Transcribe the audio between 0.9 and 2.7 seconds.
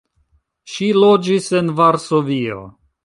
loĝis en Varsovio.